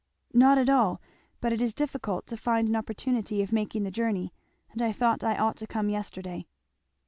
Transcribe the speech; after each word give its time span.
"Not 0.33 0.57
at 0.57 0.67
all, 0.67 0.99
but 1.41 1.53
it 1.53 1.61
is 1.61 1.75
difficult 1.75 2.25
to 2.25 2.35
find 2.35 2.67
an 2.67 2.75
opportunity 2.75 3.43
of 3.43 3.51
making 3.53 3.83
the 3.83 3.91
journey, 3.91 4.33
and 4.71 4.81
I 4.81 4.91
thought 4.91 5.23
I 5.23 5.37
ought 5.37 5.57
to 5.57 5.67
come 5.67 5.89
yesterday." 5.89 6.47